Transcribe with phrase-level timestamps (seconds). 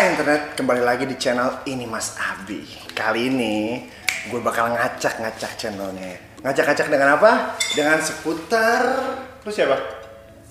[0.00, 2.64] Hai internet, kembali lagi di channel ini Mas Abi.
[2.96, 3.84] Kali ini
[4.32, 6.16] gue bakal ngacak-ngacak channelnya.
[6.40, 7.60] Ngacak-ngacak dengan apa?
[7.76, 8.80] Dengan seputar.
[9.44, 9.76] Lu siapa?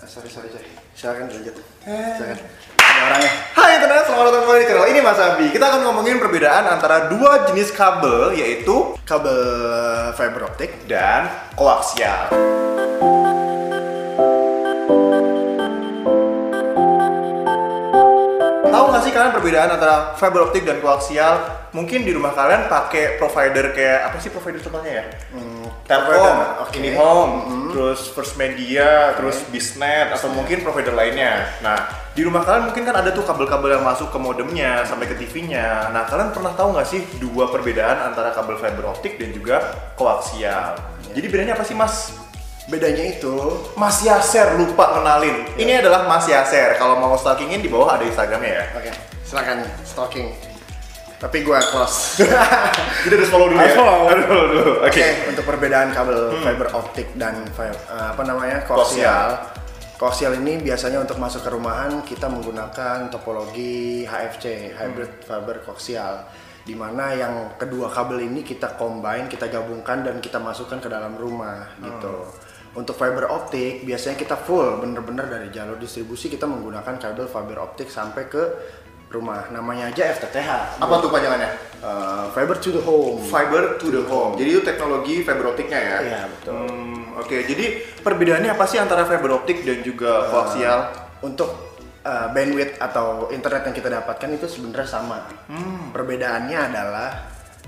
[0.00, 0.64] Ah, sorry sorry sorry.
[0.96, 1.60] Silakan lanjut.
[1.84, 2.40] Silakan.
[2.40, 3.30] Ada orangnya.
[3.52, 5.46] Hai internet, selamat datang kembali di channel ini Mas Abi.
[5.52, 9.44] Kita akan ngomongin perbedaan antara dua jenis kabel, yaitu kabel
[10.16, 12.32] fiber optik dan koaksial.
[19.44, 21.68] Perbedaan antara fiber optik dan koaksial?
[21.76, 25.04] Mungkin di rumah kalian pakai provider kayak apa sih provider contohnya ya?
[25.84, 26.72] Telkom, provider, oke.
[26.80, 27.32] IndiHome,
[27.76, 31.44] terus First Media, terus Bisnet atau mungkin provider lainnya.
[31.60, 31.76] Nah,
[32.16, 35.92] di rumah kalian mungkin kan ada tuh kabel-kabel yang masuk ke modemnya sampai ke TV-nya.
[35.92, 39.60] Nah, kalian pernah tahu nggak sih dua perbedaan antara kabel fiber optik dan juga
[40.00, 40.80] koaksial?
[41.12, 42.16] Jadi bedanya apa sih, Mas?
[42.64, 45.44] Bedanya itu Mas Yaser lupa kenalin.
[45.60, 46.80] Ini adalah Mas Yaser.
[46.80, 48.64] Kalau mau stalkingin di bawah ada Instagramnya ya.
[48.80, 48.90] Oke,
[49.34, 50.30] silakan stalking.
[51.18, 52.22] Tapi gua close.
[53.02, 53.78] Jadi harus follow dulu Harus ya.
[53.82, 53.98] follow.
[54.06, 54.72] Follow dulu.
[54.78, 54.94] Oke.
[54.94, 59.58] Oke, untuk perbedaan kabel fiber optik dan fi- eh, apa namanya koaksial.
[59.98, 66.30] Koaksial ini biasanya untuk masuk ke rumahan kita menggunakan topologi HFC (hybrid fiber koaksial),
[66.62, 71.14] di mana yang kedua kabel ini kita combine, kita gabungkan dan kita masukkan ke dalam
[71.14, 72.26] rumah gitu.
[72.74, 77.86] Untuk fiber optik biasanya kita full bener-bener dari jalur distribusi kita menggunakan kabel fiber optik
[77.86, 78.42] sampai ke
[79.14, 79.46] rumah.
[79.54, 80.82] Namanya aja FTTH.
[80.82, 81.50] Apa tuh panjangannya?
[81.84, 83.20] Eh, fiber to the home.
[83.22, 84.34] Fiber to the home.
[84.34, 85.96] Jadi itu teknologi fiber optiknya ya.
[86.02, 86.54] Iya, betul.
[86.66, 87.64] Hmm, Oke, jadi
[88.02, 91.04] perbedaannya apa sih antara fiber optik dan juga koaksial?
[91.24, 95.24] untuk uh, bandwidth atau internet yang kita dapatkan itu sebenarnya sama.
[95.90, 97.10] Perbedaannya adalah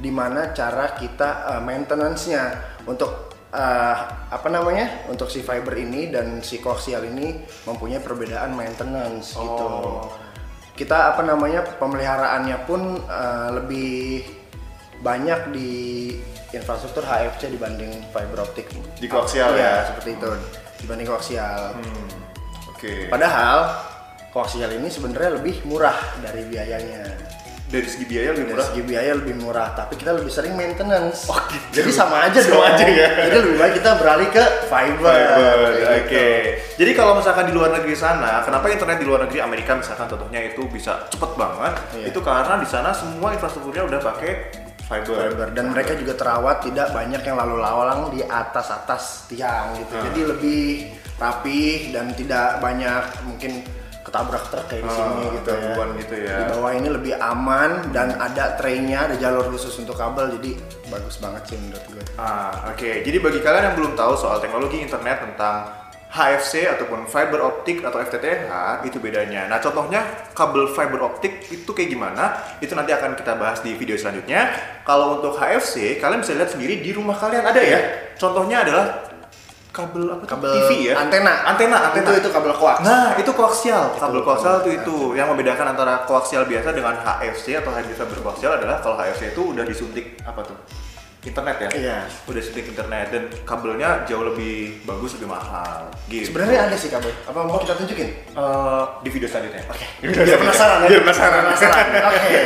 [0.00, 2.42] di mana cara kita uh, maintenance-nya
[2.88, 3.96] untuk uh,
[4.32, 5.04] apa namanya?
[5.12, 9.68] Untuk si fiber ini dan si koaksial ini mempunyai perbedaan maintenance gitu.
[10.72, 11.62] Kita apa namanya?
[11.76, 14.24] pemeliharaannya pun uh, lebih
[15.04, 15.70] banyak di
[16.52, 18.68] infrastruktur HFC dibanding fiber optik.
[18.96, 19.74] Di koaksial Iya, ya?
[19.92, 20.30] seperti itu.
[20.84, 21.60] Dibanding koaksial.
[22.72, 23.08] Oke.
[23.08, 23.72] Padahal
[24.32, 27.04] koaksial ini sebenarnya lebih murah dari biayanya.
[27.72, 28.66] Dari segi biaya lebih Dari murah.
[28.68, 31.24] segi biaya lebih murah, tapi kita lebih sering maintenance.
[31.24, 31.80] Oh, gitu.
[31.80, 32.64] Jadi sama aja Sama dong.
[32.68, 33.08] aja ya.
[33.32, 35.08] Jadi lebih baik kita beralih ke fiber.
[35.08, 36.04] Fiber, kayak Oke.
[36.04, 36.24] gitu.
[36.84, 40.40] Jadi kalau misalkan di luar negeri sana, kenapa internet di luar negeri Amerika misalkan contohnya
[40.44, 41.72] itu bisa cepet banget?
[41.96, 42.06] Iya.
[42.12, 44.30] Itu karena di sana semua infrastrukturnya udah pakai
[44.84, 45.32] fiber.
[45.32, 49.96] Fiber dan mereka juga terawat tidak banyak yang lalu lalang di atas atas tiang gitu.
[49.96, 50.04] Ah.
[50.12, 50.62] Jadi lebih
[51.16, 53.64] rapi dan tidak banyak mungkin
[54.02, 55.58] ketabrak truk kayak di Ah, sini gitu ya.
[55.62, 56.36] gangguan gitu ya.
[56.36, 61.16] Di bawah ini lebih aman dan ada traynya, ada jalur khusus untuk kabel jadi bagus
[61.16, 62.04] banget sih menurut gue.
[62.14, 62.90] Ah, oke.
[63.00, 65.70] Jadi bagi kalian yang belum tahu soal teknologi internet tentang
[66.12, 68.44] HFC ataupun fiber optik atau FTTH
[68.84, 69.48] itu bedanya.
[69.48, 70.04] Nah, contohnya
[70.36, 72.36] kabel fiber optik itu kayak gimana?
[72.60, 74.52] Itu nanti akan kita bahas di video selanjutnya.
[74.84, 77.80] Kalau untuk HFC, kalian bisa lihat sendiri di rumah kalian ada ya.
[78.20, 79.01] Contohnya adalah
[79.72, 80.22] kabel apa?
[80.22, 80.28] tuh?
[80.28, 80.94] Kabel TV ya?
[81.00, 81.32] antena.
[81.48, 82.12] Antena, antena.
[82.12, 82.84] Itu itu kabel koax.
[82.84, 83.96] Nah, itu koaksial.
[83.96, 88.60] Kabel koaksial itu itu yang membedakan antara koaksial biasa dengan HFC atau hybrid fiber koaksial
[88.60, 90.54] adalah kalau HFC itu udah disuntik apa tuh?
[91.22, 91.70] Internet ya?
[91.70, 91.98] Iya.
[92.26, 95.86] Udah suntik internet dan kabelnya jauh lebih bagus, lebih mahal.
[96.10, 96.26] Gitu.
[96.34, 97.14] Sebenarnya ada sih kabel.
[97.30, 98.10] Apa mau kita tunjukin?
[98.34, 99.62] Eh, di video selanjutnya.
[99.70, 99.86] Oke.
[100.02, 100.88] Biar penasaran ya?
[100.90, 101.42] Biar penasaran.
[101.46, 101.86] Penasaran.
[102.10, 102.40] Oke.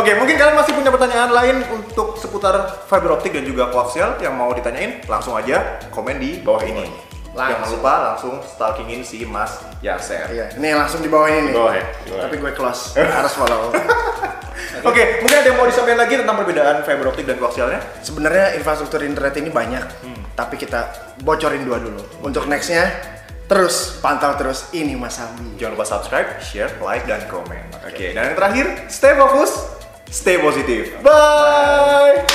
[0.00, 2.56] Oke, mungkin kalian masih punya pertanyaan lain untuk seputar
[2.88, 6.88] fiber optik dan juga koaksial yang mau ditanyain, langsung aja komen di bawah ini.
[7.32, 7.80] Jangan Langsung.
[7.80, 10.28] lupa langsung stalkingin si Mas Yaser.
[10.28, 11.52] Iya, ini langsung di bawah ini nih.
[11.52, 11.84] Di bawah ya?
[11.88, 12.22] Di bawah.
[12.28, 12.82] Tapi gue close.
[13.20, 13.72] Harus follow.
[14.82, 17.80] Oke, mungkin ada yang mau disampaikan lagi tentang perbedaan fiber optik dan koaksialnya?
[18.02, 19.84] Sebenarnya infrastruktur internet ini banyak,
[20.34, 22.02] tapi kita bocorin dua dulu.
[22.26, 22.90] Untuk nextnya,
[23.46, 25.60] terus pantau terus ini Mas Abi.
[25.60, 27.62] Jangan lupa subscribe, share, like, dan komen.
[27.86, 29.50] Oke, dan yang terakhir, stay fokus,
[30.10, 30.98] stay positif.
[31.04, 32.26] Bye!